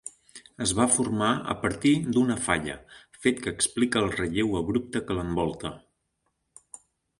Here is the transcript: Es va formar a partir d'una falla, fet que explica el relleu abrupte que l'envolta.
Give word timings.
Es 0.65 0.71
va 0.77 0.85
formar 0.93 1.27
a 1.53 1.55
partir 1.65 1.91
d'una 2.15 2.37
falla, 2.47 2.79
fet 3.27 3.45
que 3.45 3.55
explica 3.59 4.03
el 4.03 4.11
relleu 4.17 4.59
abrupte 4.63 5.05
que 5.11 5.21
l'envolta. 5.21 5.75